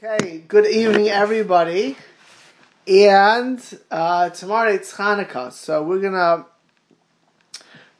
[0.00, 1.96] Okay, good evening, everybody.
[2.86, 3.60] And
[3.90, 6.46] uh, tomorrow it's Hanukkah, so we're gonna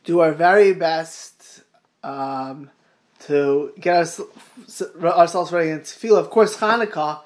[0.04, 1.64] do our very best
[2.04, 2.70] um,
[3.22, 4.20] to get us,
[5.02, 6.18] ourselves ready in tefillah.
[6.18, 7.22] Of course, Hanukkah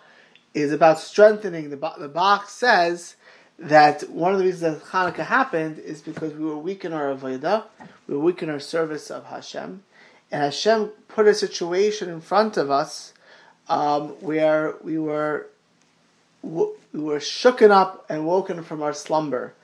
[0.55, 1.69] is about strengthening.
[1.69, 3.17] The, the Bach says
[3.59, 7.15] that one of the reasons that Hanukkah happened is because we were weak in our
[7.15, 7.65] avodah,
[8.07, 9.83] we were weak in our service of Hashem,
[10.31, 13.12] and Hashem put a situation in front of us
[13.73, 15.47] um, where we were
[16.43, 19.55] we were shooken up and woken from our slumber,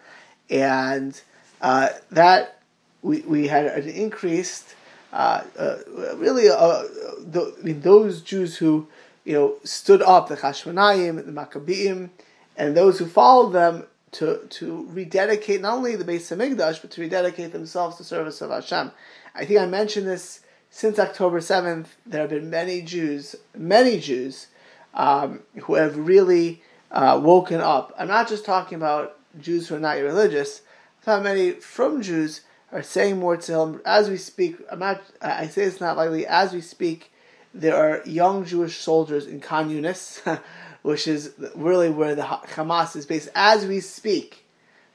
[0.49, 1.21] and
[1.61, 2.63] uh, that
[3.03, 4.75] we, we had an increased
[5.13, 5.77] uh, uh,
[6.17, 6.85] really uh,
[7.19, 8.89] the, I mean, those Jews who
[9.27, 12.11] you know stood up the Chashmonaim, the Maccabeim,
[12.57, 17.03] and those who followed them to to rededicate not only the Beis Hamikdash but to
[17.03, 18.91] rededicate themselves to service of Hashem.
[19.35, 20.41] I think I mentioned this
[20.71, 24.49] since October 7th, there have been many Jews, many Jews,
[24.95, 27.95] um, who have really uh, woken up.
[27.99, 30.63] I'm not just talking about Jews who are not religious.
[31.05, 34.57] How many from Jews are saying more to him as we speak.
[34.71, 35.03] I'm not.
[35.21, 36.27] I say it's not likely.
[36.27, 37.13] As we speak,
[37.55, 40.41] there are young Jewish soldiers in Khan Yunis,
[40.83, 43.29] which is really where the Hamas is based.
[43.35, 44.45] As we speak,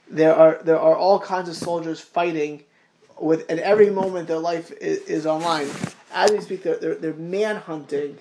[0.08, 2.64] there are there are all kinds of soldiers fighting
[3.18, 5.68] with at every moment their life is, is online.
[6.12, 8.16] As we speak, they're, they're, they're manhunting,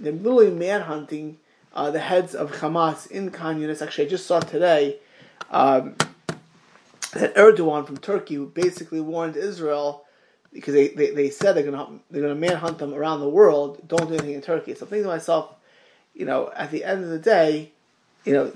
[0.00, 1.36] they're literally manhunting
[1.72, 3.62] uh, the heads of Hamas in Khan.
[3.70, 4.98] Actually, I just saw today
[5.50, 5.96] um,
[7.12, 10.04] that Erdogan from Turkey basically warned Israel
[10.52, 13.86] because they, they, they said they're gonna they're gonna manhunt them around the world.
[13.88, 14.74] Don't do anything in Turkey.
[14.74, 15.54] So I'm thinking to myself,
[16.14, 17.72] you know, at the end of the day,
[18.24, 18.52] you know,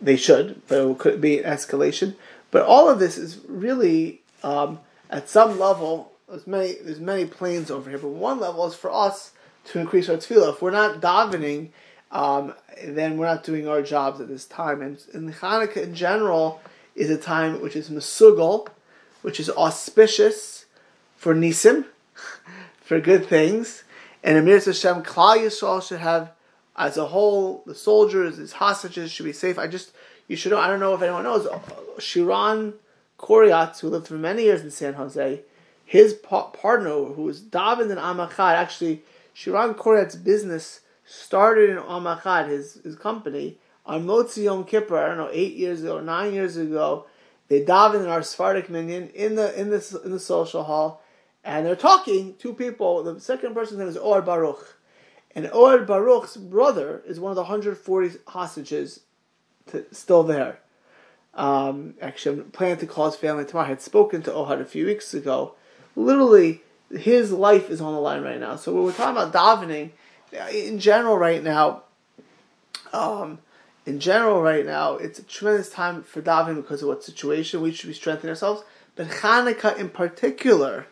[0.00, 2.16] they should, but it could be an escalation.
[2.50, 4.80] But all of this is really um,
[5.10, 8.90] at some level, there's many there's many planes over here, but one level is for
[8.90, 9.32] us
[9.66, 10.54] to increase our tefillah.
[10.54, 11.70] If we're not davening,
[12.10, 14.82] um, then we're not doing our jobs at this time.
[14.82, 16.60] And, and Hanukkah in general
[16.94, 18.68] is a time which is mesugal,
[19.22, 20.66] which is auspicious
[21.16, 21.84] for nisim,
[22.80, 23.84] for good things.
[24.22, 26.32] And Amir Hashem, Klal Yisrael should have,
[26.76, 29.58] as a whole, the soldiers, his hostages should be safe.
[29.58, 29.92] I just,
[30.26, 31.46] you should know, I don't know if anyone knows,
[31.98, 32.74] Shiran
[33.18, 35.42] Koryats, who lived for many years in San Jose,
[35.84, 39.02] his pa- partner, who was David and Amachad, actually,
[39.34, 45.16] Shiran Koryat's business started in Amachad, his, his company, on Motzi Yom Kippur, I don't
[45.16, 47.06] know, eight years ago, nine years ago.
[47.48, 51.02] They davened in our Sephardic minyan in the in the in the social hall,
[51.42, 52.34] and they're talking.
[52.38, 53.02] Two people.
[53.02, 54.76] The second person's name is Or Baruch,
[55.34, 59.00] and Or Baruch's brother is one of the 140 hostages
[59.68, 60.58] to, still there.
[61.38, 63.66] Um, actually, I'm planning to call his family tomorrow.
[63.66, 65.54] I had spoken to Ohad a few weeks ago.
[65.94, 68.56] Literally, his life is on the line right now.
[68.56, 69.90] So when we're talking about davening,
[70.52, 71.84] in general, right now,
[72.92, 73.38] um,
[73.86, 77.72] in general, right now, it's a tremendous time for davening because of what situation we
[77.72, 78.64] should be strengthening ourselves.
[78.96, 80.88] But Hanukkah in particular,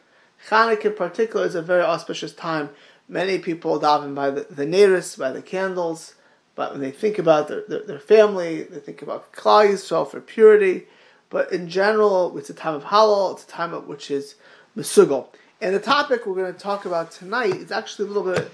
[0.48, 2.70] Hanukkah in particular is a very auspicious time.
[3.08, 6.14] Many people daven by the, the by the candles.
[6.56, 10.21] But when they think about their, their, their family, they think about Klal Yisrael for
[10.21, 10.87] purity.
[11.31, 13.34] But in general, it's a time of Halal.
[13.34, 14.34] It's a time of, which is
[14.77, 15.28] Mesugal.
[15.61, 18.50] And the topic we're going to talk about tonight is actually a little bit.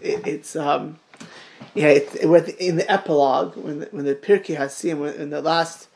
[0.00, 0.98] It, it's um,
[1.74, 5.88] yeah, it's in the epilogue when the, when the Pirkei Hasiyum in the last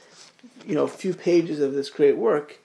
[0.67, 2.59] you know few pages of this great work,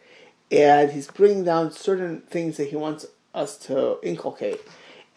[0.52, 4.62] and he's bringing down certain things that he wants us to inculcate.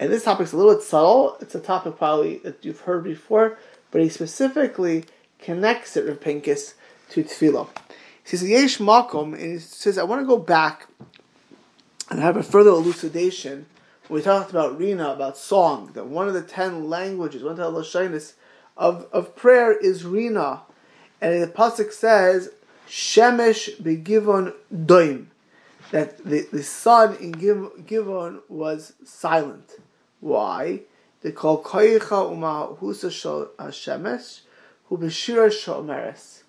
[0.03, 1.37] And this topic is a little bit subtle.
[1.41, 3.57] It's a topic probably that you've heard before,
[3.93, 5.05] but he specifically
[5.39, 6.75] connects it, Rav Pincus,
[7.11, 7.69] to tefillah.
[8.25, 10.89] He says, Yesh Makom, and he says, I want to go back
[12.11, 13.67] and have a further elucidation.
[14.09, 17.71] We talked about Rina, about song, that one of the ten languages, one of the
[17.71, 18.33] Lashonis
[18.77, 20.63] of, of prayer is Rina.
[21.21, 22.51] And the Pasuk says,
[22.89, 25.27] Shemesh begivon doim,
[25.93, 29.75] that the, the sun in Givon was silent.
[30.23, 30.81] Why?
[31.21, 34.41] They call koicha uma husa shemesh
[34.87, 36.43] hu b'shira shomeres.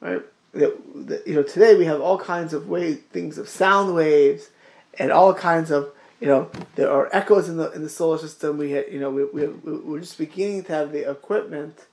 [0.00, 0.22] Right?
[0.54, 4.50] You know, today we have all kinds of ways, things of sound waves,
[4.98, 5.90] and all kinds of
[6.20, 8.56] you know, there are echoes in the in the solar system.
[8.56, 11.86] We had, you know, we, we we're just beginning to have the equipment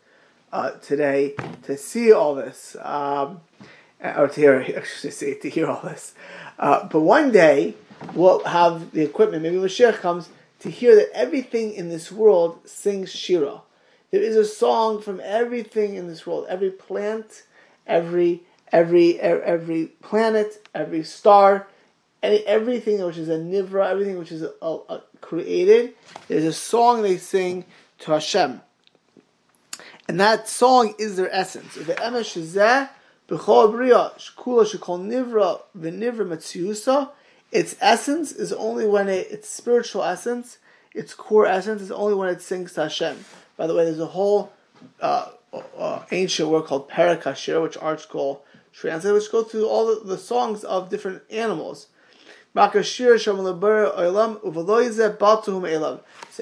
[0.53, 1.33] uh, today
[1.63, 3.41] to see all this, um,
[4.03, 6.13] or to hear, should say, to hear all this.
[6.59, 7.75] Uh, but one day
[8.13, 9.44] we'll have the equipment.
[9.44, 10.29] Maybe Mashiach comes
[10.61, 13.61] to hear that everything in this world sings Shira.
[14.11, 16.45] There is a song from everything in this world.
[16.49, 17.43] Every plant,
[17.87, 21.67] every every every planet, every star,
[22.21, 25.93] everything which is a nivra, everything which is a, a, created.
[26.27, 27.65] There's a song they sing
[27.99, 28.61] to Hashem.
[30.07, 31.75] And that song is their essence.
[31.75, 32.89] The emesh shezeh
[33.29, 33.73] b'chol
[34.17, 37.09] shkula shekol nivra v'nivra matziusa.
[37.51, 40.57] Its essence is only when it, its spiritual essence,
[40.94, 43.25] its core essence is only when it sings to Hashem.
[43.57, 44.51] By the way, there's a whole
[45.01, 45.30] uh,
[45.77, 48.39] uh, ancient work called Perek Shira, which ArtScroll
[48.74, 51.88] translate, which go through all the, the songs of different animals.
[52.53, 52.63] So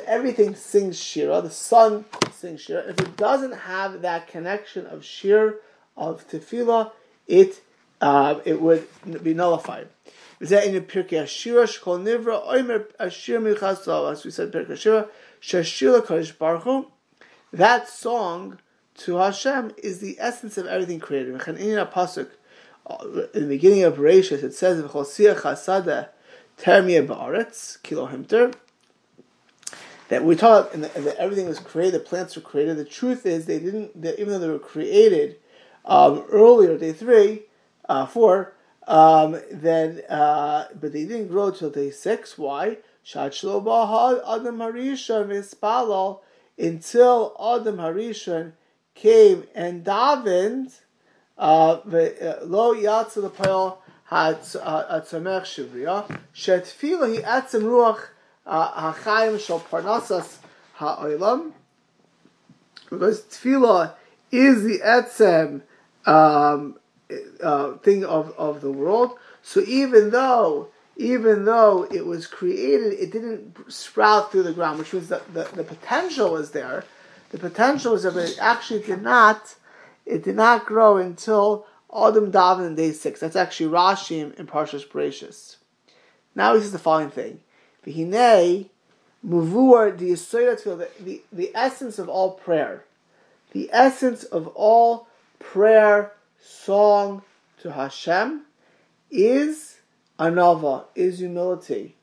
[0.05, 1.41] everything sings Shira.
[1.41, 2.81] The sun sings Shira.
[2.87, 5.59] If it doesn't have that connection of Shir,
[5.95, 6.91] of Tefillah,
[7.27, 7.61] it
[8.01, 8.87] uh, it would
[9.21, 9.89] be nullified.
[10.39, 15.09] That in Pirkei Ashira, Shkol Nivra, Oimer Ashir Michas as we said, Pirkei Ashira,
[15.41, 16.87] Shashila Kodesh Baruch
[17.51, 18.59] That song
[18.99, 21.35] to Hashem is the essence of everything created.
[21.35, 23.03] Uh,
[23.33, 26.09] in the beginning of Bereshit, it says, V'chol "V'chosiach chasada
[26.57, 28.55] termia ba'aretz kilo himter."
[30.07, 32.77] That we talk and that everything was created, the plants were created.
[32.77, 34.01] The truth is, they didn't.
[34.01, 35.37] That even though they were created
[35.85, 37.43] um, earlier, day three,
[37.87, 38.53] uh, four,
[38.89, 42.37] um, then uh, but they didn't grow till day six.
[42.37, 42.77] Why?
[43.15, 43.61] Until
[47.39, 48.51] Adam Harishon
[48.95, 50.79] came and davened,
[51.37, 51.79] uh, uh,
[52.43, 53.79] lo yatsa lepel
[54.11, 58.01] hatzamech shivriya, shetfila hi etzem ruach
[58.45, 60.37] uh, hachayim shal parnasas
[60.73, 61.53] ha'olam,
[62.89, 63.93] because tefillah
[64.31, 65.61] is the etzem
[66.05, 66.75] um,
[67.41, 69.17] uh, thing of, of the world.
[69.41, 70.69] So even though
[70.99, 75.45] even though it was created, it didn't sprout through the ground, which means that the,
[75.55, 76.83] the potential was there.
[77.29, 79.55] The potential was there, but it actually did not.
[80.05, 81.65] It did not grow until
[81.95, 83.21] Adam Davin in day six.
[83.21, 85.55] That's actually Rashi in Parshas Bereshis.
[86.35, 87.39] Now he says the following thing:
[87.85, 88.69] V'hinei
[89.23, 92.83] the, the the essence of all prayer,
[93.51, 95.07] the essence of all
[95.39, 97.21] prayer, song
[97.61, 98.45] to Hashem,
[99.11, 99.77] is
[100.17, 101.95] anava, is humility,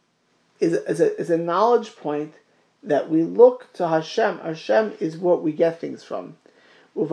[0.60, 2.34] is is a, is a knowledge point
[2.82, 4.38] that we look to Hashem.
[4.38, 6.36] Hashem is what we get things from.
[6.94, 7.10] And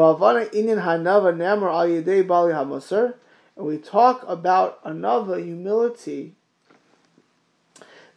[3.58, 6.36] we talk about anava humility.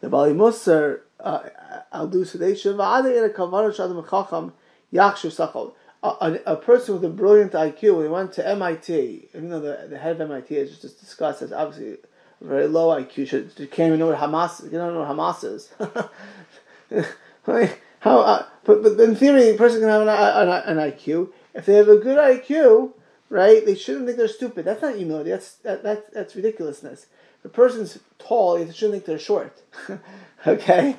[0.01, 1.49] The Baalei Musar, uh,
[6.21, 6.43] Sedation.
[6.47, 10.13] A person with a brilliant IQ, he went to MIT, even though the, the head
[10.13, 11.99] of MIT has just discussed as obviously
[12.41, 15.71] very low IQ, should, can't even know what Hamas, you don't know what Hamas is.
[18.01, 18.21] How?
[18.21, 21.33] Uh, but but in theory, a person can have an, an, an, IQ.
[21.55, 22.93] If they have a good IQ,
[23.31, 24.65] right, they shouldn't think they're stupid.
[24.65, 25.31] That's not humility.
[25.31, 27.07] That's that, that that's ridiculousness.
[27.41, 29.61] If a person's tall, they shouldn't think they're short.
[30.47, 30.95] okay,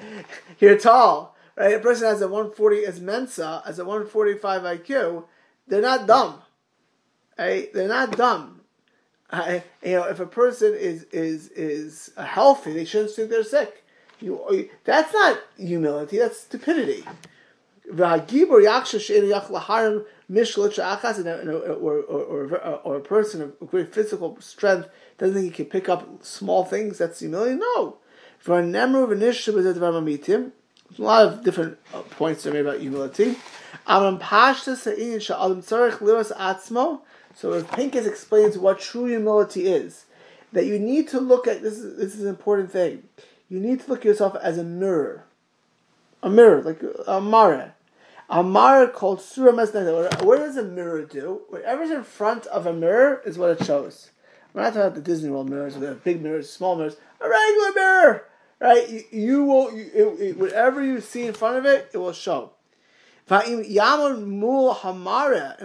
[0.60, 1.76] you're tall, right?
[1.76, 5.26] A person has a 140 as Mensa, as a 145 IQ.
[5.68, 6.42] They're not dumb,
[7.38, 7.74] right?
[7.74, 8.62] They're not dumb.
[9.34, 13.84] You know, if a person is is is healthy, they shouldn't think they're sick.
[14.20, 17.04] You, that's not humility, that's stupidity.
[17.92, 18.02] Or,
[21.74, 26.24] or, or, or a person of great physical strength doesn't think he can pick up
[26.24, 27.56] small things, that's humility?
[27.56, 27.98] No.
[28.40, 29.66] For a number of initiatives,
[30.98, 33.36] a lot of different uh, points are made about humility.
[37.36, 40.06] So Pincus explains what true humility is,
[40.54, 43.04] that you need to look at this is this is an important thing
[43.50, 45.24] you need to look at yourself as a mirror.
[46.22, 47.76] A mirror, like a mara.
[48.30, 50.24] A mara called surah mesneh.
[50.24, 51.44] What does a mirror do?
[51.50, 54.12] Whatever's in front of a mirror is what it shows.
[54.54, 56.98] We're not talking about the Disney World mirrors, where big mirrors, small mirrors.
[57.22, 58.26] A regular mirror,
[58.60, 58.90] right?
[58.90, 62.14] You, you will, you, it, it, whatever you see in front of it, it will
[62.14, 62.52] show.
[63.30, 63.74] And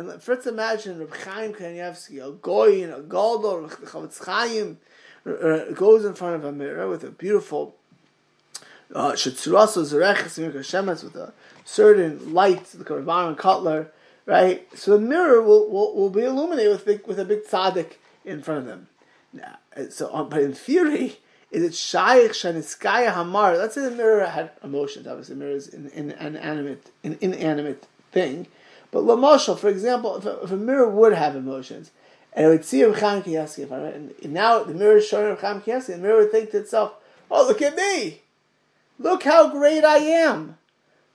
[0.09, 4.79] let's imagine Reb Chaim Kanievsky, a goy, a goldo, Chofetz Chaim,
[5.25, 7.77] uh, goes in front of a mirror with a beautiful
[8.95, 9.33] uh, with
[11.17, 11.33] a
[11.65, 13.93] certain light, the Karban Cutler,
[14.27, 14.67] right?
[14.77, 17.93] So the mirror will, will, will be illuminated with big, with a big tzaddik
[18.25, 18.89] in front of them.
[19.33, 19.59] Now,
[19.89, 21.21] so, um, but in theory,
[21.53, 23.59] is it shaykh shaniskaya hamar?
[23.59, 25.07] Let's say the mirror had emotions.
[25.07, 28.47] Obviously, the mirror is an, an, an inanimate, an inanimate thing.
[28.91, 31.91] But lamashal, for example, if a, if a mirror would have emotions,
[32.33, 35.61] and it would see Reb Chaim Kanievsky, and now the mirror is showing Reb Chaim
[35.65, 36.95] the mirror would think to itself,
[37.31, 38.23] "Oh, look at me!
[38.99, 40.57] Look how great I am!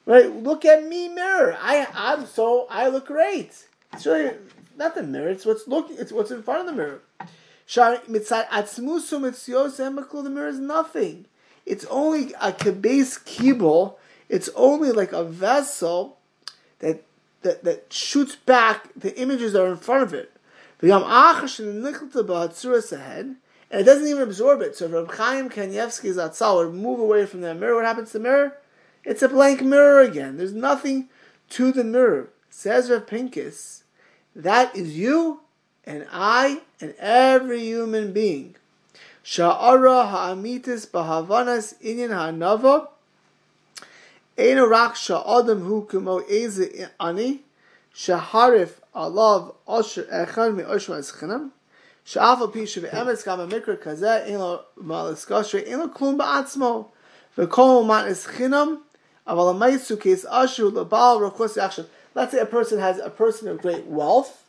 [0.05, 0.31] Right?
[0.31, 1.57] Look at me, mirror.
[1.59, 3.65] I I'm so I look great.
[3.93, 4.35] It's really
[4.77, 5.29] not the mirror.
[5.29, 5.97] It's what's looking.
[5.97, 7.01] It's what's in front of the mirror.
[7.67, 7.99] The
[10.29, 11.25] mirror is nothing.
[11.65, 13.97] It's only a kibes kibble.
[14.29, 16.17] It's only like a vessel
[16.79, 17.03] that
[17.41, 20.31] that, that shoots back the images that are in front of it.
[20.81, 20.91] And
[23.81, 24.75] it doesn't even absorb it.
[24.75, 28.17] So if Reb Chaim Kanievsky's Atzal would move away from that mirror, what happens to
[28.17, 28.57] the mirror?
[29.03, 30.37] It's a blank mirror again.
[30.37, 31.09] There's nothing
[31.51, 32.29] to the mirror.
[32.49, 33.83] Says Reb Pincus,
[34.35, 35.41] that is you
[35.87, 38.55] and I and every human being.
[39.23, 42.89] Sha'ara ha'amitis bahavanas inyan ha'nava.
[44.37, 47.41] Eino rak sha'adam hu kumo eze ani.
[47.95, 51.51] Shaharif alav osher echad mi osher eschinam
[52.05, 56.87] Sha'af al pishu ve'emetz gam mikra kazeh in lo malis kashre in lo klum ba'atzmo.
[57.37, 58.79] Ve'kol man eschinam
[59.25, 63.61] aval ha'maisu kes asher le'bal rokos yachshav Let's say a person has a person of
[63.61, 64.46] great wealth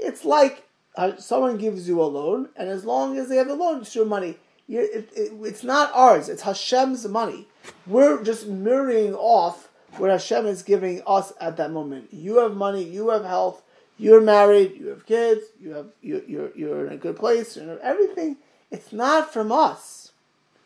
[0.00, 0.66] it's like
[0.96, 3.94] uh, someone gives you a loan and as long as they have the loan it's
[3.94, 4.36] your money
[4.68, 7.48] it, it, it's not ours it's Hashem's money
[7.86, 12.82] we're just mirroring off what Hashem is giving us at that moment you have money
[12.82, 13.62] you have health
[14.00, 17.78] you're married, you have kids, you have you, you're you're in a good place, you
[17.82, 18.38] everything.
[18.70, 20.12] It's not from us.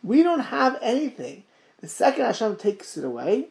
[0.05, 1.43] We don't have anything.
[1.81, 3.49] The second Hashem takes it away,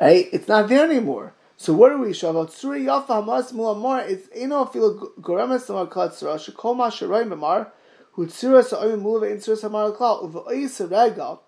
[0.00, 0.28] right?
[0.32, 1.32] It's not there anymore.
[1.60, 2.10] So what are we?
[2.10, 4.08] Shavat Suri Yafa Hamas Mulamar.
[4.08, 7.72] It's Eno Filo Goremes Samar Katzra Shekoma Sharai Mamar
[8.16, 11.40] Hutzira Sa'oy Mula Ve'in Sura Samar Klal Uvo'i Serega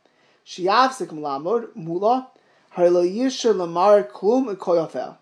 [0.45, 2.27] Shiavsik Mulamod Mula
[2.75, 5.17] Harlo Yisha Lamar Klum Ekoyafel.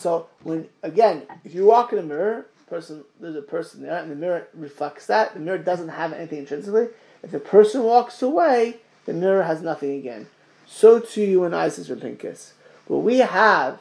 [0.00, 4.10] So when again, if you walk in a mirror, person there's a person there, and
[4.10, 5.34] the mirror reflects that.
[5.34, 6.88] The mirror doesn't have anything intrinsically.
[7.22, 10.28] If the person walks away, the mirror has nothing again.
[10.66, 12.54] So too you and I, Sister Pincus.
[12.86, 13.80] What we have,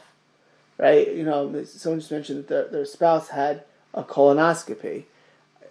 [0.77, 1.13] right?
[1.13, 3.63] You know, someone just mentioned that their, their spouse had
[3.93, 5.03] a colonoscopy.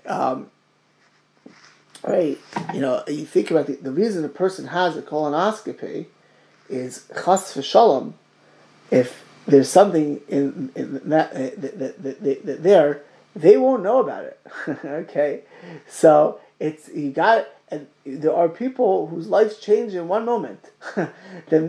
[0.07, 0.51] Um,
[2.03, 2.39] right?
[2.75, 6.07] You know, you think about the, the reason a person has a colonoscopy
[6.69, 8.15] is chas v'shalom.
[8.91, 13.03] If there's something in, in that, that, that, that, that there,
[13.35, 14.41] they won't know about it.
[14.85, 15.43] okay,
[15.89, 20.71] so it's you got and there are people whose lives change in one moment.
[20.95, 21.09] the,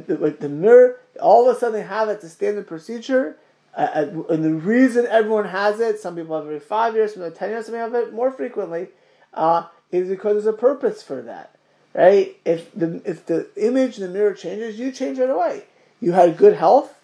[0.07, 3.37] the, the mirror, all of a sudden they have it, it's a standard procedure.
[3.75, 7.23] Uh, and the reason everyone has it, some people have it every five years, some
[7.23, 8.89] have ten years, some have it more frequently,
[9.33, 11.55] uh, is because there's a purpose for that
[11.93, 12.37] right?
[12.45, 15.63] If the if the image in the mirror changes, you change right away.
[15.99, 16.95] You had good health,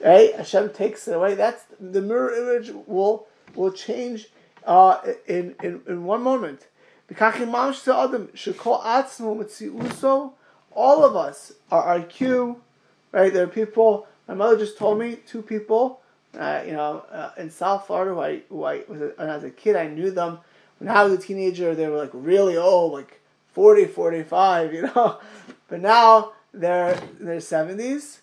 [0.00, 0.34] right?
[0.34, 1.34] Hashem takes it away.
[1.34, 4.28] That's the mirror image will will change
[4.64, 6.66] uh, in, in in one moment.
[10.76, 12.56] All of us are IQ,
[13.12, 13.32] right?
[13.32, 14.06] There are people.
[14.26, 16.00] My mother just told me two people,
[16.38, 18.14] uh, you know, uh, in South Florida.
[18.14, 20.38] Who I, who I was, a, as a kid, I knew them.
[20.78, 23.20] When I was a teenager, they were like really old, like
[23.52, 25.18] 40, 45, you know.
[25.68, 28.18] But now they're in their 70s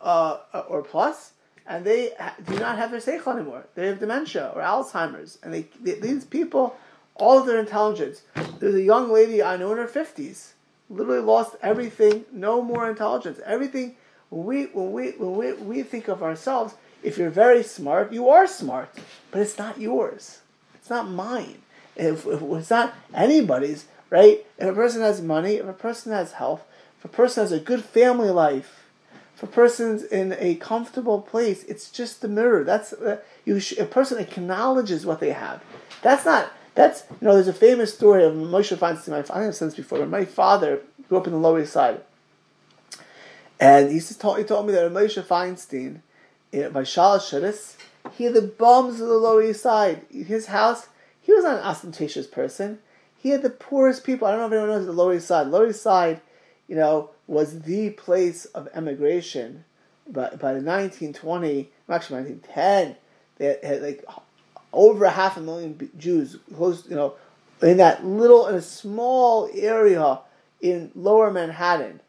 [0.00, 1.32] uh, or plus,
[1.66, 2.10] and they
[2.46, 3.66] do not have their seichel anymore.
[3.74, 5.38] They have dementia or Alzheimer's.
[5.42, 6.76] And they, they, these people,
[7.14, 8.22] all of their intelligence.
[8.58, 10.52] There's a young lady I know in her 50s,
[10.88, 13.40] literally lost everything, no more intelligence.
[13.44, 13.96] Everything,
[14.30, 18.28] when we, when we, when we, we think of ourselves, if you're very smart, you
[18.28, 18.90] are smart,
[19.30, 20.40] but it's not yours.
[20.74, 21.62] It's not mine.
[21.96, 24.44] If, if it's not anybody's, right?
[24.58, 26.62] If a person has money, if a person has health,
[26.98, 28.84] if a person has a good family life,
[29.34, 32.62] if a person's in a comfortable place, it's just the mirror.
[32.62, 33.58] That's uh, you.
[33.58, 35.62] Sh- a person acknowledges what they have.
[36.02, 36.52] That's not.
[36.74, 37.34] That's you know.
[37.34, 39.12] There's a famous story of Moshe Feinstein.
[39.12, 40.04] I I've said this before.
[40.06, 42.00] My father grew up in the Lower East Side,
[43.60, 46.00] and he told, he told me that Moshe Feinstein,
[46.52, 47.74] eh, by Shalosh
[48.16, 50.02] he had the bums of the Lower East Side.
[50.10, 50.88] His house,
[51.20, 52.78] he was not an ostentatious person
[53.22, 54.26] he had the poorest people.
[54.26, 55.46] I don't know if anyone knows the Lower East Side.
[55.46, 56.20] Lower East Side,
[56.66, 59.64] you know, was the place of emigration.
[60.08, 62.96] But by the 1920, actually 1910,
[63.36, 64.04] they had like
[64.72, 67.14] over half a million Jews, close, you know,
[67.60, 70.20] in that little, in a small area
[70.60, 72.00] in Lower Manhattan.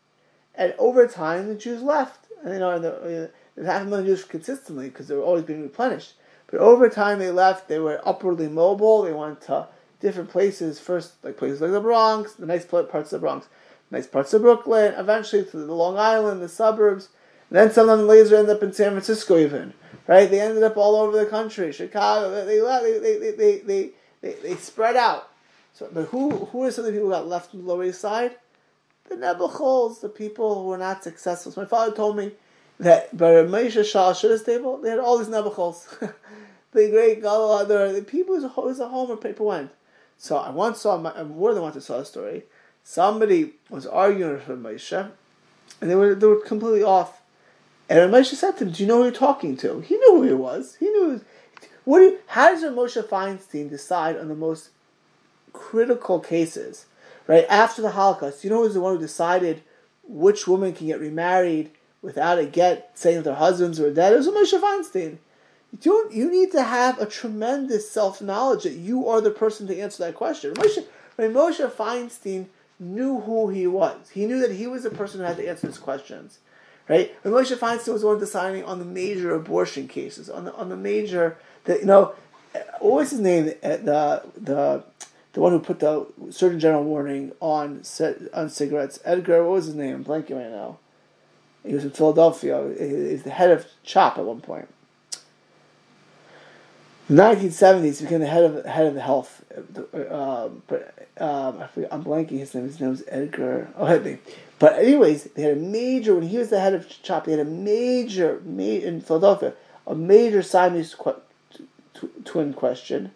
[0.56, 2.28] And over time, the Jews left.
[2.44, 5.24] And, you know, and the, uh, the half a million Jews consistently because they were
[5.24, 6.14] always being replenished.
[6.48, 7.68] But over time, they left.
[7.68, 9.02] They were upwardly mobile.
[9.02, 9.68] They went to
[10.00, 10.80] different places.
[10.80, 13.48] First, like places like the Bronx, the nice parts of the Bronx,
[13.90, 14.94] nice parts of Brooklyn.
[14.96, 17.10] Eventually to the Long Island, the suburbs.
[17.50, 19.74] And then some of them later end up in San Francisco, even
[20.08, 20.30] right.
[20.30, 21.72] They ended up all over the country.
[21.72, 22.46] Chicago.
[22.46, 23.90] They they they they they
[24.22, 25.30] they, they, spread out.
[25.74, 27.86] So, but who who are some of the people who got left on the Lower
[27.86, 28.36] East Side?
[29.10, 31.52] The Nebuchals, the people who were not successful.
[31.52, 32.32] So my father told me
[32.80, 35.88] that by Moshe Shal Shidduch table, they had all these Nebuchals.
[36.74, 39.72] the great Gadol the people who's a home where people went.
[40.18, 42.44] So I once saw, I more than once I saw a story.
[42.84, 45.12] Somebody was arguing with Moshe,
[45.82, 47.22] and they were they were completely off.
[47.90, 50.24] And Moshe said to him, "Do you know who you're talking to?" He knew who
[50.24, 50.76] he was.
[50.76, 51.22] He knew.
[51.84, 52.00] What?
[52.00, 54.70] Do you, how does Moshe Feinstein decide on the most
[55.52, 56.86] critical cases?
[57.28, 59.64] Right after the Holocaust, you know who's the one who decided
[60.04, 61.72] which woman can get remarried
[62.02, 64.14] without a get, saying that their husbands were dead?
[64.14, 65.18] It was Moshe Feinstein.
[65.82, 69.80] You, you need to have a tremendous self knowledge that you are the person to
[69.80, 70.54] answer that question.
[70.54, 70.86] Moshe,
[71.16, 72.48] when Moshe Feinstein
[72.80, 75.68] knew who he was, he knew that he was the person who had to answer
[75.68, 76.40] his questions.
[76.90, 77.16] Right?
[77.22, 80.70] When Moshe Feinstein was the one deciding on the major abortion cases, on the on
[80.70, 82.14] the major that you know,
[82.80, 83.54] what was his name?
[83.64, 84.84] Uh, the the
[85.34, 87.84] the one who put the Surgeon General warning on
[88.34, 89.00] on cigarettes.
[89.06, 89.96] Edgar, what was his name?
[89.96, 90.78] I'm blanking right now.
[91.66, 92.74] He was in Philadelphia.
[92.78, 94.68] He he's the head of CHOP at one point.
[97.10, 99.44] In the 1970s, he became the head of head of the health.
[99.94, 102.64] Uh, but um, I forget, I'm blanking his name.
[102.64, 103.70] His name was Edgar.
[103.78, 104.20] Oh, me.
[104.58, 107.26] But anyways, they had a major when he was the head of CHOP.
[107.26, 109.54] They had a major, major in Philadelphia,
[109.86, 111.16] a major Siamese qu-
[111.94, 113.12] t- twin question,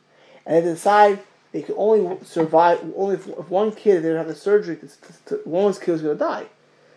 [0.45, 1.19] and they decided
[1.53, 4.75] they could only survive only if, if one kid they would have the surgery.
[4.75, 6.47] To, to, to, one kid was going to die.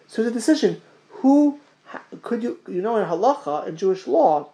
[0.08, 1.60] So the decision: who
[2.22, 4.48] could you you know in halacha in Jewish law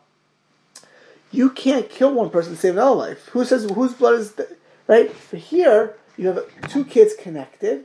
[1.36, 3.28] you can't kill one person to save another life.
[3.28, 5.12] Who says whose blood is the, right?
[5.12, 7.84] For here, you have two kids connected,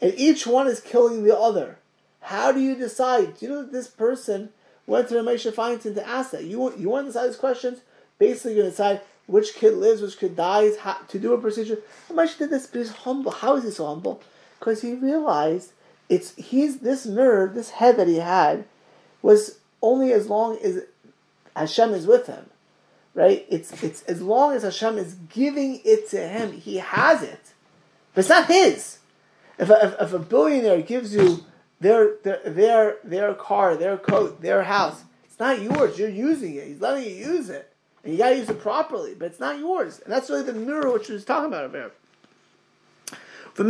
[0.00, 1.78] and each one is killing the other.
[2.20, 3.38] How do you decide?
[3.38, 4.50] Do you know that this person
[4.86, 6.44] went to Moshe Feinstein to ask that?
[6.44, 7.80] You want you want to decide these questions.
[8.18, 11.38] Basically, you're going to decide which kid lives, which kid dies, how, to do a
[11.38, 11.78] procedure.
[12.10, 13.32] Moshe did this, but he's humble.
[13.32, 14.22] How is he so humble?
[14.58, 15.72] Because he realized
[16.10, 18.64] it's he's this nerve, this head that he had,
[19.22, 20.82] was only as long as
[21.56, 22.50] Hashem is with him
[23.14, 23.46] right?
[23.48, 27.54] It's it's as long as Hashem is giving it to him, he has it,
[28.14, 28.98] but it's not his.
[29.58, 31.44] If a, if, if a billionaire gives you
[31.80, 35.98] their, their their their car, their coat, their house, it's not yours.
[35.98, 36.66] You're using it.
[36.66, 39.14] He's letting you use it, and you gotta use it properly.
[39.14, 41.78] But it's not yours, and that's really the mirror which he was talking about over
[41.78, 41.92] here.
[43.56, 43.60] It's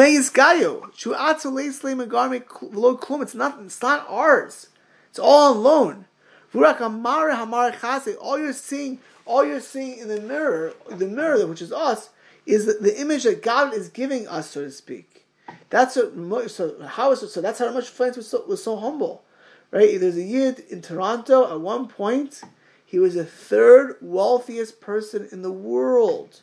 [3.34, 4.68] not, it's not ours.
[5.10, 6.06] It's all on loan.
[6.54, 12.10] All you're seeing all you're seeing in the mirror, the mirror which is us,
[12.46, 15.24] is the, image that God is giving us, so to speak.
[15.70, 19.24] That's what, so how so that's how much France was so, was so humble,
[19.70, 19.98] right?
[19.98, 22.42] There's a yid in Toronto at one point.
[22.84, 26.42] He was the third wealthiest person in the world.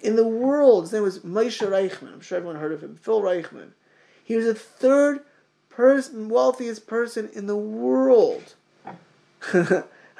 [0.00, 2.12] In the world, his name was Moshe Reichman.
[2.12, 2.96] I'm sure everyone heard of him.
[2.96, 3.70] Phil Reichman.
[4.22, 5.20] He was the third
[5.70, 8.54] person, wealthiest person in the world.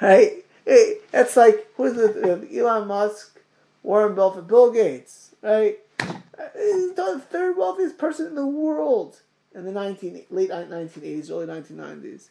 [0.01, 0.44] right?
[0.65, 3.39] Hey, that's like who's the Elon Musk,
[3.83, 5.77] Warren Buffett, Bill Gates, right?
[5.99, 9.21] He's the third wealthiest person in the world
[9.53, 12.29] in the 19, late 1980s, early 1990s.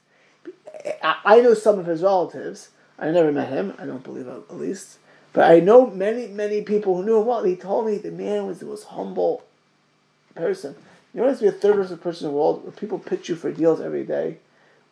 [1.02, 2.70] I know some of his relatives.
[2.98, 3.74] I never met him.
[3.78, 4.98] I don't believe at least.
[5.32, 7.44] But I know many, many people who knew him well.
[7.44, 9.42] He told me the man was the most humble
[10.34, 10.76] person.
[11.12, 13.50] You want to be a third person in the world where people pitch you for
[13.52, 14.38] deals every day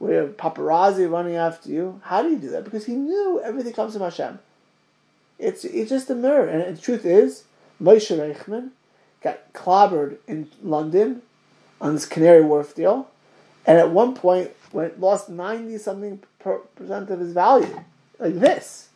[0.02, 2.00] we have paparazzi running after you.
[2.02, 2.64] How do you do that?
[2.64, 4.40] Because he knew everything comes from Hashem.
[5.38, 6.48] It's it's just a mirror.
[6.48, 7.44] And the truth is,
[7.80, 8.70] Moshe Reichman
[9.22, 11.22] got clobbered in London
[11.80, 13.10] on this Canary Wharf deal,
[13.64, 17.84] and at one point went lost ninety something percent of his value,
[18.18, 18.88] like this.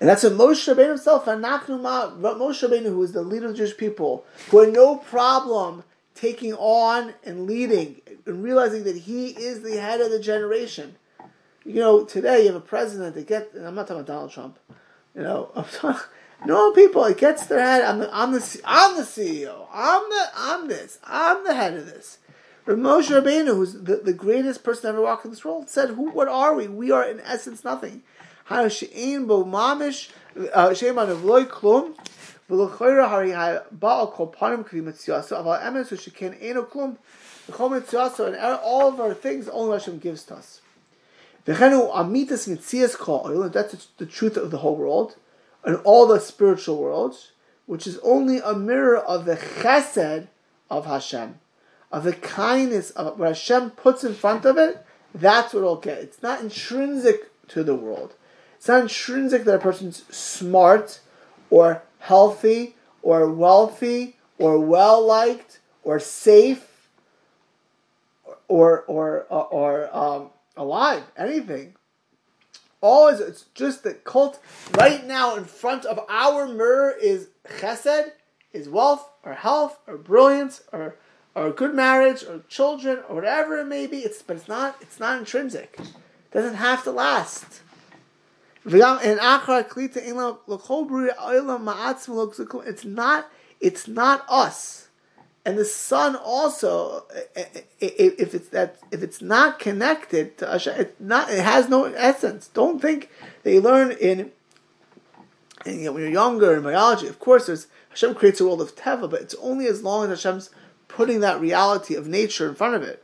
[0.00, 3.76] And that's what Moshe Rabbeinu himself, Moshe Rabbeinu, who was the leader of the Jewish
[3.76, 9.80] people, who had no problem taking on and leading and realizing that he is the
[9.80, 10.96] head of the generation.
[11.64, 14.58] You know, today you have a president that gets, I'm not talking about Donald Trump,
[15.14, 16.06] you know, I'm talking,
[16.44, 20.24] normal people, it gets their head, I'm the, I'm the, I'm the CEO, I'm the,
[20.36, 22.18] I'm this, I'm the head of this.
[22.66, 26.10] Moshe Rabbeinu, who's the, the greatest person ever walked in this world, said, "Who?
[26.10, 26.66] What are we?
[26.66, 28.02] We are in essence nothing."
[28.48, 28.56] bo
[29.44, 30.10] mamish
[30.52, 31.94] uh, klum
[32.49, 36.95] ולכאורה הרי הבעל כל פנים כלי מציאסו, אבל האמת הוא שכן אינו כלום,
[37.49, 40.61] וכל מציאסו, and all of our things only Hashem gives to us.
[41.47, 45.15] וכן הוא אמיתס מציאס כל oil, and that's the truth of the whole world,
[45.63, 47.31] and all the spiritual worlds,
[47.65, 50.27] which is only a mirror of the chesed
[50.69, 51.39] of Hashem,
[51.91, 55.97] of the kindness of what Hashem puts in front of it, that's what it'll get.
[55.99, 58.13] It's not intrinsic to the world.
[58.57, 60.99] It's not intrinsic that a person's smart
[61.49, 66.88] or healthy or wealthy or well liked or safe
[68.48, 71.74] or or or, um, alive, anything.
[72.80, 74.38] Always, it's just the cult
[74.74, 78.12] right now in front of our mirror is chesed,
[78.52, 80.96] is wealth or health or brilliance or
[81.34, 84.00] or good marriage, or children, or whatever it may be.
[84.00, 85.76] It's but it's not it's not intrinsic.
[85.78, 87.62] It doesn't have to last.
[92.66, 94.88] It's not it's not us.
[95.46, 97.04] And the sun also,
[97.80, 102.48] if it's that, if it's not connected to Hashem, it's not, it has no essence.
[102.48, 103.10] Don't think
[103.44, 104.32] you learn in,
[105.66, 107.08] in you know, when you're younger in biology.
[107.08, 110.10] Of course, there's Hashem creates a world of teva, but it's only as long as
[110.10, 110.48] Hashem's
[110.88, 113.03] putting that reality of nature in front of it.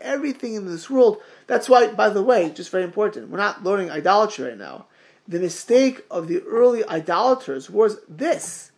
[0.00, 1.18] Everything in this world.
[1.46, 3.28] That's why, by the way, just very important.
[3.28, 4.86] We're not learning idolatry right now.
[5.28, 8.72] The mistake of the early idolaters was this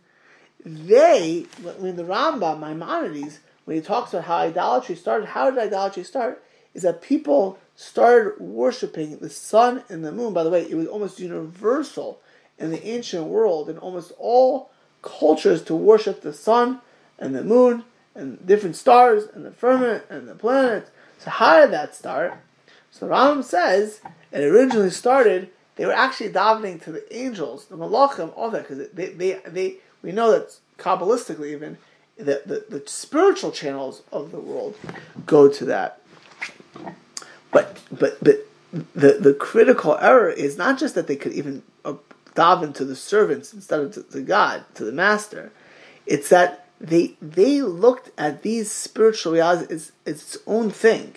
[0.65, 1.47] they,
[1.79, 6.43] when the Rambam, Maimonides, when he talks about how idolatry started, how did idolatry start?
[6.73, 10.33] Is that people started worshiping the sun and the moon.
[10.33, 12.21] By the way, it was almost universal
[12.59, 14.71] in the ancient world, in almost all
[15.03, 16.81] cultures, to worship the sun
[17.19, 20.91] and the moon and different stars and the firmament and the planets.
[21.19, 22.35] So how did that start?
[22.91, 24.01] So Rambam says
[24.31, 25.51] it originally started.
[25.77, 29.77] They were actually davening to the angels, the malachim, all that, because they, they, they,
[30.03, 31.79] we know that kabbalistically even
[32.17, 34.77] the, the, the spiritual channels of the world
[35.27, 36.01] go to that.
[37.51, 38.47] But but but
[38.95, 41.95] the the critical error is not just that they could even uh,
[42.35, 45.53] daven to the servants instead of to, to God to the master.
[46.07, 51.17] It's that they they looked at these spiritual realities as, as its own thing.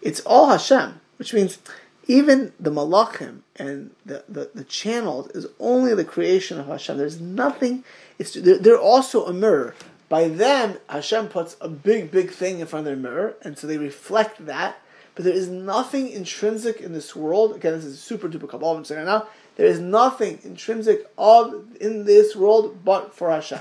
[0.00, 1.58] It's all Hashem, which means
[2.06, 6.98] even the malachim and the, the, the channels is only the creation of Hashem.
[6.98, 7.82] There's nothing,
[8.18, 9.74] it's, they're, they're, also a mirror.
[10.10, 13.66] By them, Hashem puts a big, big thing in front of their mirror, and so
[13.66, 14.78] they reflect that.
[15.14, 17.56] But there is nothing intrinsic in this world.
[17.56, 19.28] Again, this is super duper Kabbalah I'm saying right now.
[19.56, 23.60] There is nothing intrinsic of in this world but for Hashem.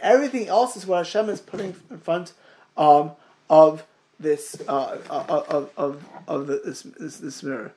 [0.00, 2.32] Everything else is what Hashem is putting in front
[2.76, 3.12] um,
[3.48, 3.84] of
[4.18, 7.72] this uh, uh, of of of the, this, this, this mirror.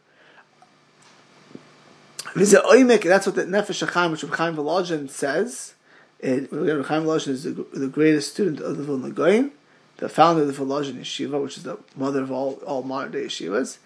[2.35, 5.73] That's what the Nefesh HaChaim, which Chaim Volozhin says.
[6.19, 9.51] It, Chaim is the, the, greatest student of the Vilna Gaon,
[9.97, 13.25] the founder of the Volozhin Yeshiva, which is the mother of all, all modern day
[13.25, 13.77] yeshivas.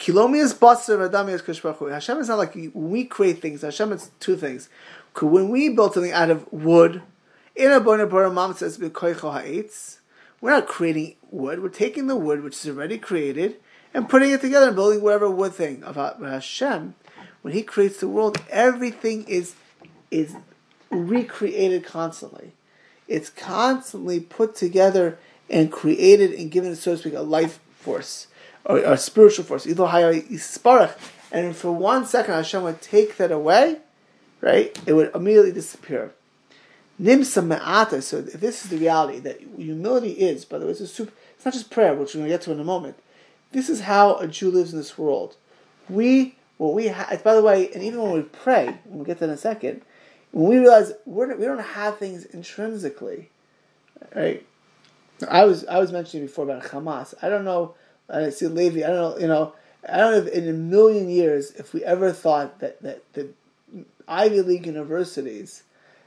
[0.00, 3.60] Kilomi is basar v'adami is Hashem is not like when we create things.
[3.60, 4.68] Hashem is two things.
[5.20, 7.02] When we build something out of wood,
[7.54, 9.98] in a bona mom says ha'etz.
[10.40, 11.62] We're not creating wood.
[11.62, 13.56] We're taking the wood which is already created
[13.94, 15.84] and putting it together and building whatever wood thing.
[15.84, 16.94] Of Hashem,
[17.42, 19.54] when He creates the world, everything is
[20.10, 20.34] is
[20.90, 22.52] recreated constantly.
[23.08, 28.26] It's constantly put together and created and given, so to speak, a life force
[28.64, 29.66] or, a spiritual force.
[29.66, 33.78] And for one second, Hashem would take that away,
[34.40, 34.78] right?
[34.86, 36.12] It would immediately disappear.
[37.00, 38.02] Nimsa me'ata.
[38.02, 41.54] So this is the reality that humility is, by the way, it's, super, it's not
[41.54, 42.96] just prayer, which we're going to get to in a moment.
[43.52, 45.36] This is how a Jew lives in this world.
[45.88, 49.26] We, what we ha- by the way, and even when we pray, we'll get to
[49.26, 49.82] that in a second,
[50.30, 53.30] when we realize we're, we don't have things intrinsically,
[54.14, 54.46] right?
[55.28, 57.14] I was I was mentioning before about Hamas.
[57.22, 57.74] I don't know.
[58.08, 58.84] I see Levi.
[58.84, 59.18] I don't know.
[59.18, 59.52] You know.
[59.88, 63.28] I don't know if in a million years if we ever thought that that the
[64.08, 65.62] Ivy League universities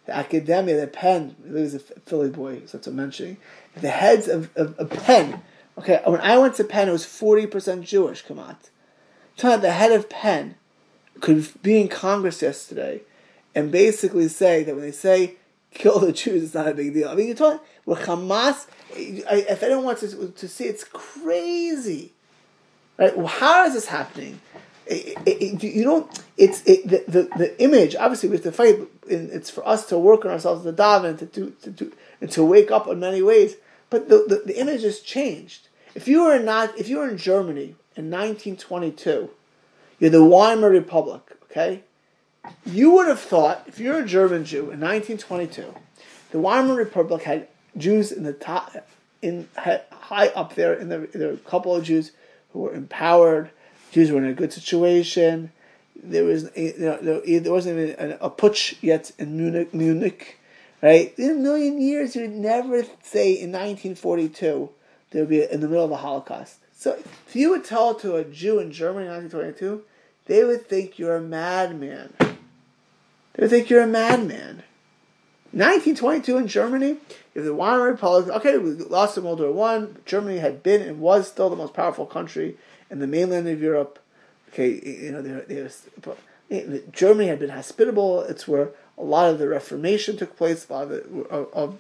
[0.06, 3.38] the academia, the Penn, he was a Philly boy, so that's what I'm mentioning.
[3.76, 5.42] The heads of, of, of Penn,
[5.78, 8.58] okay, when I went to Penn, it was 40% Jewish, come on.
[9.38, 10.56] Talking the head of Penn
[11.22, 13.02] could be in Congress yesterday
[13.54, 15.36] and basically say that when they say
[15.72, 17.10] kill the Jews, it's not a big deal.
[17.10, 18.68] I mean, you're talking with Hamas.
[18.92, 22.14] If anyone wants to, to see, it's crazy.
[22.98, 23.16] Right?
[23.16, 24.40] Well, how is this happening?
[24.88, 26.24] It, it, you don't.
[26.38, 27.96] It's it, the, the the image.
[27.96, 28.80] Obviously, we have to fight.
[29.08, 32.44] it's for us to work on ourselves, to daven, to do, to do, and to
[32.44, 33.56] wake up in many ways.
[33.90, 35.68] But the, the, the image has changed.
[35.96, 39.30] If you were not, if you were in Germany in 1922,
[40.00, 41.22] you're the Weimar Republic.
[41.46, 41.84] Okay,
[42.66, 45.74] you would have thought if you're a German Jew in 1922,
[46.32, 48.88] the Weimar Republic had Jews in the top,
[49.22, 52.12] in high up there, and there were a couple of Jews
[52.54, 53.50] who were empowered
[53.96, 55.54] Jews were in a good situation.
[55.96, 60.38] There was you know, there, wasn't even a, a putsch yet in Munich, Munich,
[60.82, 61.18] right?
[61.18, 64.70] In a million years, you'd never say in 1942
[65.12, 66.58] there would be a, in the middle of the Holocaust.
[66.74, 69.86] So if you would tell to a Jew in Germany in 1922,
[70.26, 72.12] they would think you're a madman.
[72.20, 74.64] They would think you're a madman.
[75.54, 76.98] 1922 in Germany,
[77.34, 80.00] if the Weimar Republic, okay, we lost in World War One.
[80.06, 82.58] Germany had been and was still the most powerful country
[82.90, 84.00] in the mainland of Europe.
[84.54, 88.22] Okay, you know, Germany had been hospitable.
[88.22, 90.70] It's where a lot of the Reformation took place.
[90.70, 91.78] A lot of, the, of, of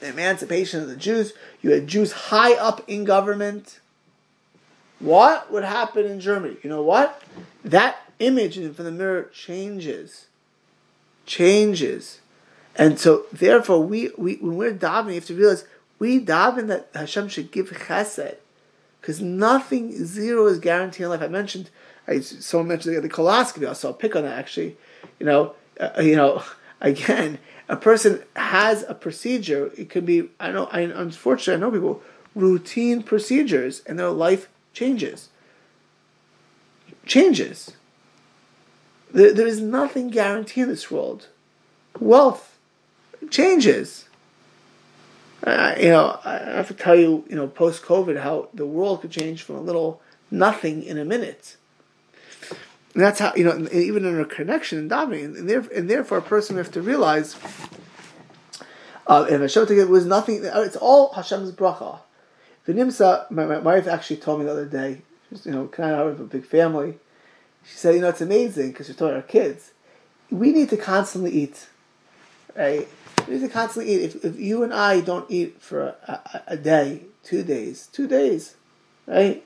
[0.00, 1.32] the emancipation of the Jews.
[1.62, 3.80] You had Jews high up in government.
[4.98, 6.56] What would happen in Germany?
[6.62, 7.22] You know what?
[7.64, 10.26] That image in from the mirror changes.
[11.24, 12.20] Changes.
[12.74, 15.64] And so, therefore, we, we when we're davening, you have to realize
[15.98, 18.36] we daven that Hashem should give chesed.
[19.06, 21.22] Because nothing, zero is guaranteed in life.
[21.22, 21.70] I mentioned,
[22.08, 23.64] I, someone mentioned the coloscopy.
[23.64, 24.76] I saw a pick on that actually.
[25.20, 26.42] You know, uh, you know,
[26.80, 27.38] again,
[27.68, 29.70] a person has a procedure.
[29.78, 32.02] It could be, I know, I, unfortunately, I know people,
[32.34, 35.28] routine procedures, and their life changes.
[37.06, 37.74] Changes.
[39.12, 41.28] There, there is nothing guaranteed in this world.
[42.00, 42.58] Wealth
[43.30, 44.06] changes.
[45.46, 49.02] Uh, you know, I have to tell you, you know, post COVID, how the world
[49.02, 51.56] could change from a little nothing in a minute.
[52.94, 56.18] And that's how, you know, even in a connection and davening, and, therefore, and therefore
[56.18, 57.36] a person have to realize
[59.06, 62.00] uh, if Hashem it was nothing, it's all Hashem's bracha.
[62.66, 65.02] V'nimsa, my, my wife actually told me the other day,
[65.44, 66.98] you know, kind of have a big family.
[67.64, 69.72] She said, you know, it's amazing because she's told our kids,
[70.30, 71.68] we need to constantly eat,
[72.56, 72.88] right?
[73.26, 74.02] We need to constantly eat.
[74.02, 78.56] If, if you and I don't eat for a, a, day, two days, two days,
[79.06, 79.44] right?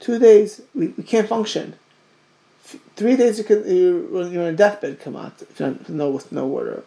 [0.00, 1.74] Two days, we, we can't function.
[2.96, 5.14] Three days you can, you, when you're in a deathbed, come
[5.58, 6.84] you no with no water.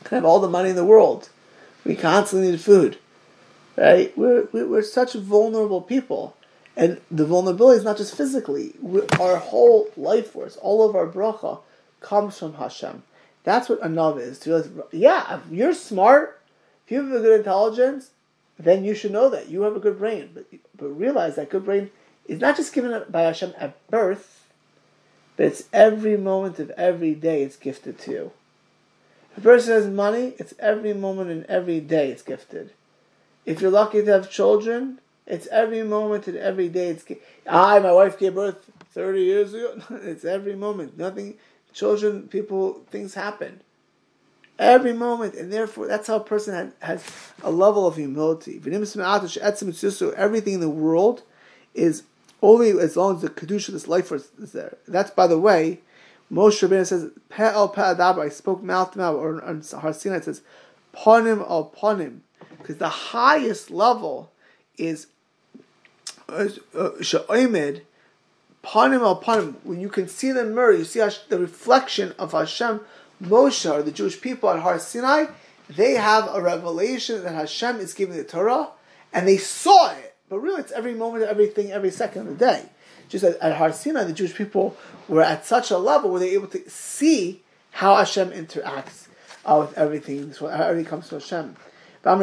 [0.00, 1.28] You can have all the money in the world.
[1.84, 2.98] We constantly need food,
[3.76, 4.16] right?
[4.16, 6.36] We're we're such vulnerable people,
[6.76, 8.74] and the vulnerability is not just physically.
[8.80, 11.60] We're, our whole life force, all of our bracha,
[12.00, 13.02] comes from Hashem.
[13.44, 14.38] That's what anav is.
[14.40, 16.40] To realize, yeah, if you're smart,
[16.84, 18.10] if you have a good intelligence,
[18.58, 20.30] then you should know that you have a good brain.
[20.34, 21.90] But but realize that good brain
[22.26, 24.42] is not just given by Hashem at birth
[25.36, 28.32] but it's every moment of every day it's gifted to you.
[29.32, 32.72] If a person has money, it's every moment and every day it's gifted.
[33.46, 37.04] If you're lucky to have children, it's every moment and every day it's.
[37.46, 39.80] I, my wife gave birth 30 years ago.
[39.90, 40.98] it's every moment.
[40.98, 41.38] Nothing.
[41.72, 43.60] Children, people, things happen.
[44.58, 47.04] Every moment, and therefore, that's how a person has,
[47.42, 48.60] a level of humility.
[48.64, 51.22] Everything in the world
[51.74, 52.02] is
[52.42, 54.76] only as long as the kedusha this life is there.
[54.86, 55.80] That's by the way,
[56.30, 58.18] Moshe Rabbeinu says pe'el pe'adab.
[58.18, 60.42] I spoke mouth to mouth, or on Har Sinai it says
[60.94, 62.20] panim al panim,
[62.58, 64.30] because the highest level
[64.76, 65.06] is
[66.28, 66.48] uh,
[68.64, 69.54] sha'omed panim al panim.
[69.64, 72.80] When you can see the mirror, you see the reflection of Hashem.
[73.22, 75.26] Moshe, or the Jewish people at Har Sinai,
[75.68, 78.70] they have a revelation that Hashem is giving the Torah,
[79.12, 82.64] and they saw it but really, it's every moment, everything, every second of the day.
[83.10, 84.74] Just at, at Har Sinai, the Jewish people
[85.06, 89.08] were at such a level where they're able to see how Hashem interacts
[89.44, 90.32] uh, with everything.
[90.32, 91.56] So everything comes to Hashem.
[92.02, 92.18] That,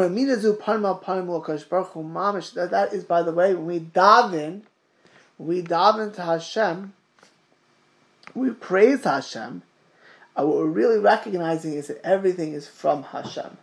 [2.72, 4.62] that is, by the way, when we daven,
[5.40, 6.92] we daven to Hashem,
[8.34, 9.62] we praise Hashem,
[10.36, 13.56] uh, what we're really recognizing is that everything is from Hashem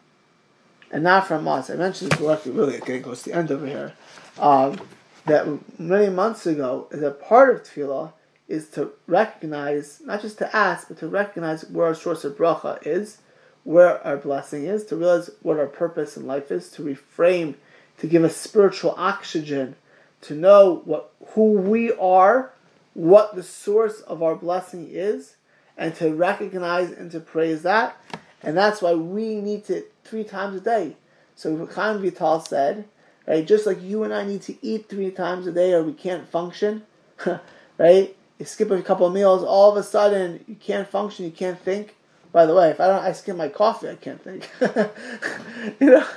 [0.92, 1.70] and not from us.
[1.70, 3.94] I mentioned this directly, really, getting goes to the end over here.
[4.40, 4.80] Um,
[5.26, 5.48] that
[5.80, 8.14] many months ago is a part of tefillah
[8.48, 12.80] is to recognize, not just to ask, but to recognize where our source of bracha
[12.88, 13.20] is,
[13.66, 17.54] where our blessing is, to realize what our purpose in life is, to reframe,
[18.00, 19.76] to give us spiritual oxygen,
[20.22, 22.54] to know what who we are,
[22.94, 25.36] what the source of our blessing is,
[25.78, 27.98] and to recognize and to praise that.
[28.42, 30.96] And that's why we need to three times a day.
[31.36, 32.86] So Chaim Vital said,
[33.28, 33.46] right?
[33.46, 36.28] Just like you and I need to eat three times a day or we can't
[36.28, 36.84] function,
[37.78, 38.16] right?
[38.40, 41.60] You skip a couple of meals, all of a sudden you can't function, you can't
[41.60, 41.96] think.
[42.32, 44.50] By the way, if I don't, I skip my coffee, I can't think.
[45.80, 46.08] you know,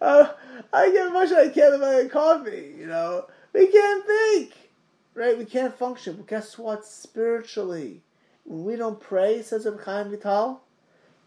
[0.00, 0.32] uh,
[0.72, 2.74] I get much I can my coffee.
[2.78, 4.52] You know, we can't think,
[5.14, 5.38] right?
[5.38, 6.16] We can't function.
[6.16, 6.84] But guess what?
[6.84, 8.02] Spiritually,
[8.44, 10.60] when we don't pray, says Reb Chaim Vital,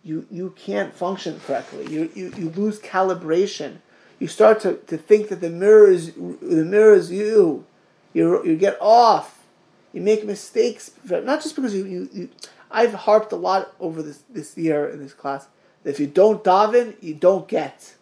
[0.04, 1.88] you you can't function correctly.
[1.88, 3.78] You you, you lose calibration
[4.24, 7.66] you start to, to think that the mirror is the mirror is you.
[8.14, 9.44] You you get off.
[9.92, 12.30] You make mistakes, not just because you, you, you
[12.72, 15.48] I've harped a lot over this this year in this class
[15.84, 17.96] that if you don't daven, you don't get.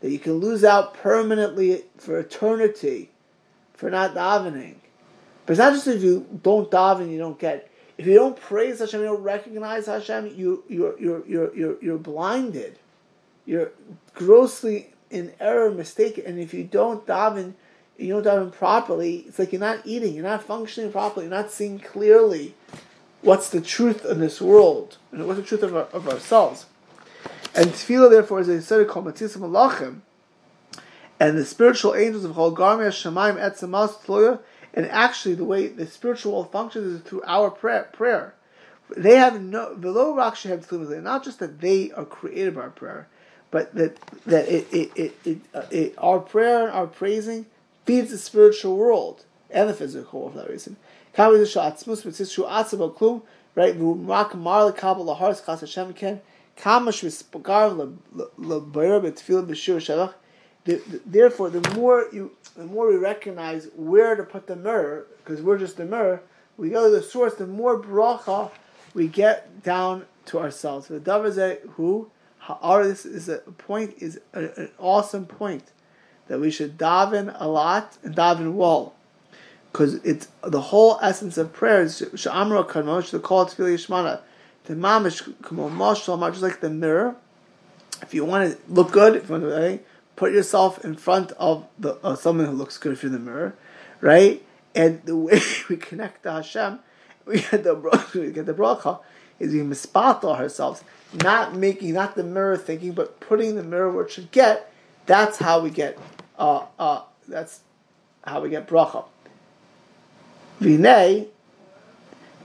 [0.00, 3.10] That you can lose out permanently for eternity
[3.76, 4.76] for not davening.
[5.44, 7.70] But it's not just if you don't daven, you don't get.
[7.98, 11.98] If you don't praise Hashem, you don't recognize Hashem, you you're you're you're you're, you're
[11.98, 12.78] blinded.
[13.46, 13.70] You're
[14.14, 17.54] grossly in error, mistaken, and if you don't daven,
[17.96, 21.52] you don't daven properly, it's like you're not eating, you're not functioning properly, you're not
[21.52, 22.54] seeing clearly
[23.22, 26.66] what's the truth in this world, and what's the truth of, our, of ourselves.
[27.54, 30.00] And tefillah, therefore, is a set Matzis Malachim.
[31.18, 34.40] And the spiritual angels of Holgarmia, Shemaim, Etzamas, Tloya,
[34.74, 37.88] and actually the way the spiritual world functions is through our prayer.
[37.92, 38.34] prayer.
[38.96, 40.70] They have no, below Raksha have
[41.02, 43.08] not just that they are created by our prayer,
[43.50, 47.46] but that that it, it, it, it, uh, it our prayer and our praising
[47.84, 50.76] feeds the spiritual world and the physical world for that reason.
[53.56, 53.74] Right,
[60.66, 65.58] Therefore, the more you, the more we recognize where to put the mirror, because we're
[65.58, 66.22] just the mirror.
[66.56, 67.34] We go to the source.
[67.34, 68.50] The more bracha
[68.94, 70.88] we get down to ourselves.
[70.88, 72.10] The davar who
[72.48, 75.64] our this is a point is a, an awesome point
[76.28, 78.94] that we should daven a lot and daven well,
[79.70, 84.20] because it's the whole essence of prayer is sha'amra kadmosh the call to yishmana
[84.64, 87.16] the mamish kamol just like the mirror.
[88.02, 89.80] If you want to look good, if you want to
[90.16, 93.54] put yourself in front of the uh, someone who looks good through the mirror,
[94.00, 94.42] right?
[94.74, 96.80] And the way we connect to Hashem,
[97.24, 97.74] we get the
[98.14, 99.00] we get the bracha
[99.38, 104.06] is we mispatal ourselves, not making not the mirror thinking, but putting the mirror where
[104.06, 104.72] it should get.
[105.04, 105.98] That's how we get.
[106.38, 107.60] Uh, uh, that's
[108.24, 109.04] how we get bracha.
[110.60, 111.28] Vinay,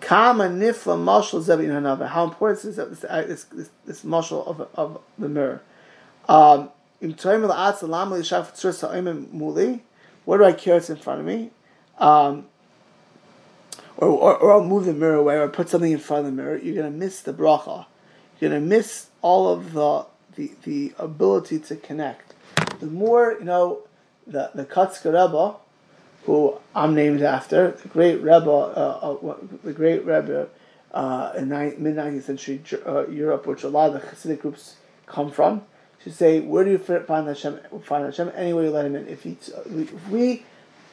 [0.01, 5.61] kama nifla mashal zevin How important is this this this, this of of the mirror?
[6.27, 6.69] Um,
[10.25, 10.77] what do I care?
[10.77, 11.51] It's in front of me.
[11.97, 12.45] Um,
[13.97, 16.41] or, or, or, I'll move the mirror away or put something in front of the
[16.41, 17.85] mirror, you're going to miss the bracha.
[18.39, 22.33] You're going to miss all of the, the, the ability to connect.
[22.79, 23.83] The more, you know,
[24.25, 25.55] the, the Kotzker Rebbe,
[26.25, 30.49] who I'm named after, the great Rebbe, uh, uh, the great Rebbe
[30.93, 35.31] uh, in mid 19th century uh, Europe, which a lot of the Hasidic groups come
[35.31, 35.63] from,
[36.03, 37.59] should say, where do you find Hashem?
[37.83, 39.07] Find Hashem anywhere you let Him in.
[39.07, 40.43] If, he, if we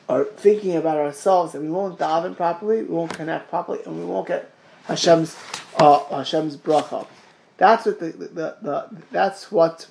[0.08, 4.04] are thinking about ourselves and we won't daven properly, we won't connect properly, and we
[4.04, 4.50] won't get
[4.84, 5.36] Hashem's
[5.76, 7.06] uh, Hashem's bracha.
[7.56, 9.86] That's what the, the, the, that's what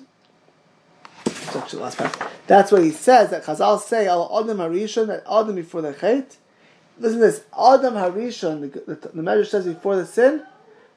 [1.56, 2.32] actually last part.
[2.48, 6.38] That's what he says that Chazal say al Adam Harishon that Adam before the Chait.
[7.00, 10.44] Listen to this Adam Harishon the, the, the measure says before the sin,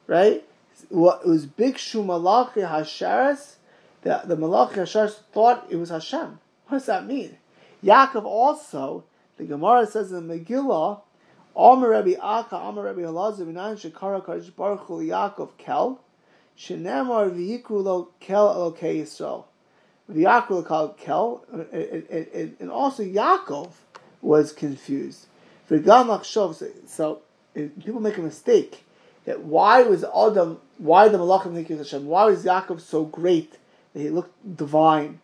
[0.07, 0.43] right?
[0.89, 3.55] What was big Shumalachi Hasharis
[4.03, 6.39] the, the Malach Hasharis thought it was Hashem.
[6.67, 7.37] What does that mean?
[7.83, 9.03] Yaakov also,
[9.37, 11.01] the Gemara says in the Megillah,
[11.55, 15.99] Amar Rebbe Acha, Amar Rebbe Elazar, Minayin Shekara Kadosh Baruch Hu Yaakov Kel,
[16.57, 19.45] Shenemar V'yikru Lo Kel Elokei Yisrael.
[20.09, 21.43] V'yakru Lo Kel,
[22.59, 23.71] and also Yaakov
[24.21, 25.27] was confused.
[25.67, 27.21] So
[27.53, 28.83] people make a mistake
[29.25, 32.05] that why was Adam, why the Malachim think he was Hashem?
[32.07, 33.57] Why was Yaakov so great
[33.93, 35.19] he looked divine,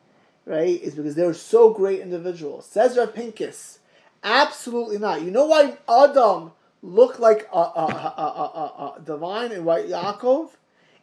[0.45, 0.81] right?
[0.81, 2.65] Is because they were so great individuals.
[2.65, 3.79] Says Rav Pincus,
[4.23, 5.21] absolutely not.
[5.21, 6.51] You know why Adam
[6.81, 10.49] looked like a, a, a, a divine and why Yaakov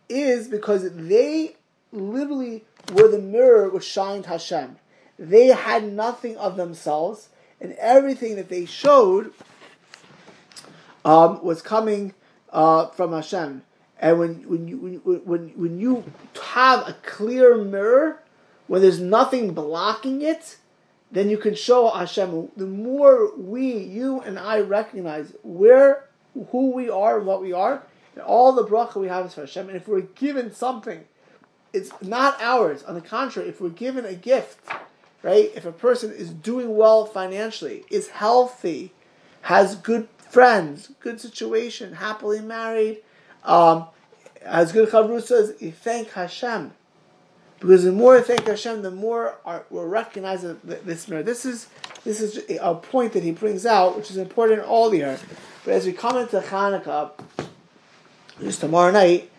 [0.09, 1.57] is because they
[1.92, 4.77] literally were the mirror which shined Hashem.
[5.18, 7.29] They had nothing of themselves,
[7.61, 9.33] and everything that they showed
[11.05, 12.14] um, was coming
[12.53, 13.62] uh, from Hashem.
[14.00, 16.04] And when, when, you, when, when, you
[16.52, 18.22] have a clear mirror,
[18.66, 20.57] when there's nothing blocking it,
[21.11, 22.48] then you can show Hashem.
[22.57, 26.09] The more we, you and I recognize where,
[26.50, 27.83] who we are, and what we are,
[28.14, 29.68] and all the bracha we have is for Hashem.
[29.68, 31.04] And if we're given something,
[31.72, 32.83] it's not ours.
[32.83, 34.59] On the contrary, if we're given a gift,
[35.22, 35.50] right?
[35.54, 38.92] If a person is doing well financially, is healthy,
[39.42, 43.02] has good friends, good situation, happily married,
[43.44, 43.87] um,
[44.42, 46.72] as good Chavru says, thank Hashem.
[47.61, 51.22] Because the more you thank Hashem, the more our, we're recognizing this mirror.
[51.22, 51.68] This is
[52.04, 55.18] this is a point that he brings out, which is important all year.
[55.64, 57.12] But as we come into Hanukkah,
[58.40, 59.31] just tomorrow night,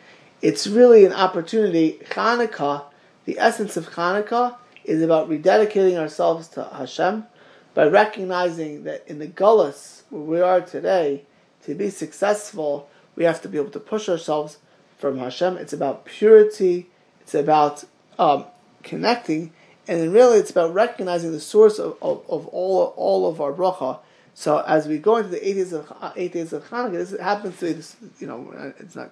[0.42, 2.00] it's really an opportunity.
[2.12, 2.86] Hanukkah,
[3.26, 7.26] the essence of Hanukkah, is about rededicating ourselves to Hashem
[7.76, 11.24] by recognizing that in the gullus where we are today,
[11.66, 14.58] to be successful, we have to be able to push ourselves
[14.98, 15.58] from Hashem.
[15.58, 16.88] It's about purity.
[17.22, 17.84] It's about
[18.20, 18.46] um,
[18.84, 19.52] connecting,
[19.88, 24.00] and really it's about recognizing the source of, of, of, all all of our bracha.
[24.34, 27.58] So as we go into the eight days of eight days of Hanukkah, this happens
[27.60, 27.96] to be this.
[28.20, 29.12] You know, it's not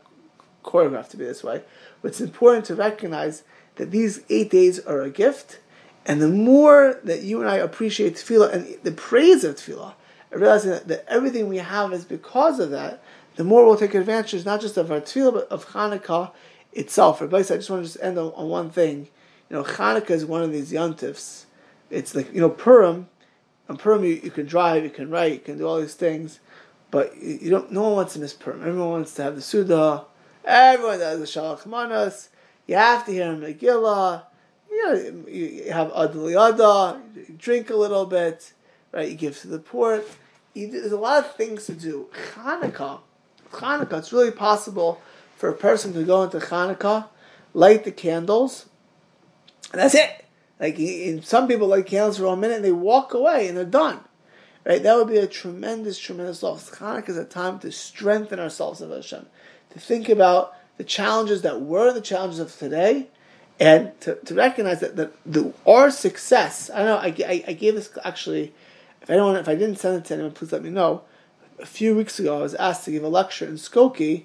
[0.64, 1.64] choreographed to be this way,
[2.02, 3.44] but it's important to recognize
[3.76, 5.60] that these eight days are a gift,
[6.06, 9.96] and the more that you and I appreciate tefillah and the praise of tefillah,
[10.30, 13.02] realizing that, that everything we have is because of that,
[13.36, 16.32] the more we'll take advantage not just of our tefillah but of Hanukkah
[16.76, 17.20] itself.
[17.20, 19.10] For I just want to just end on, on, one thing.
[19.50, 21.46] You know, Hanukkah is one of these yontifs.
[21.90, 23.08] It's like you know Purim.
[23.70, 26.42] On Purim, you, you can drive, you can write, you can do all these things,
[26.92, 27.72] but you, you don't.
[27.72, 28.62] No one wants to miss Purim.
[28.62, 30.06] Everyone wants to have the Seudah.
[30.46, 32.30] Everyone does the Shalach Manos.
[32.68, 34.24] You have to hear Megillah.
[34.70, 38.54] You know, you have Adal you drink a little bit,
[38.92, 39.10] right?
[39.10, 40.02] You give to the poor.
[40.54, 42.10] You, there's a lot of things to do.
[42.36, 43.00] Hanukkah,
[43.54, 45.02] Hanukkah, it's really possible
[45.38, 47.08] for a person to go into Hanukkah,
[47.54, 48.68] light the candles,
[49.72, 50.26] and that's it.
[50.60, 50.78] Like
[51.24, 54.00] some people light candles for a minute and they walk away and they're done.
[54.66, 54.82] Right?
[54.82, 56.70] That would be a tremendous, tremendous loss.
[56.70, 59.26] Hanukkah is a time to strengthen ourselves in Hashem,
[59.72, 63.08] to think about the challenges that were the challenges of today,
[63.60, 66.70] and to, to recognize that the, the our success.
[66.74, 66.98] I know.
[66.98, 68.54] I, I, I gave this actually.
[69.02, 71.02] If anyone, if I didn't send it to anyone, please let me know.
[71.60, 74.24] A few weeks ago, I was asked to give a lecture in Skokie.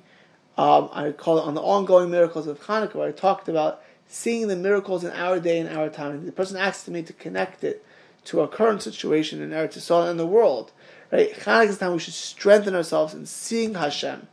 [0.56, 4.48] Um, I call it on the ongoing miracles of Hanukkah, where I talked about seeing
[4.48, 6.12] the miracles in our day and our time.
[6.12, 7.84] And the person asked me to connect it
[8.24, 10.72] to our current situation in Eretz Yisrael and the world.
[11.12, 14.26] Right, Hanukkah is time we should strengthen ourselves in seeing Hashem,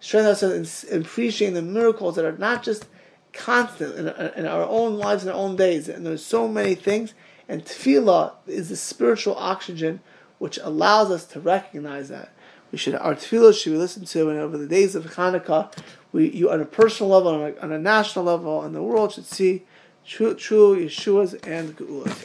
[0.00, 2.86] strengthen ourselves in, in appreciating the miracles that are not just
[3.32, 5.88] constant in, in, our own lives and our own days.
[5.88, 7.14] And there's so many things.
[7.48, 10.00] And tefillah is the spiritual oxygen
[10.38, 12.30] which allows us to recognize that.
[12.72, 15.72] We should our tefillah should be listened to, and over the days of Hanukkah,
[16.12, 19.12] we you on a personal level, on a, on a national level, and the world
[19.12, 19.64] should see
[20.04, 22.24] true, true Yeshua's and Geulas.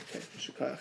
[0.49, 0.77] Okay,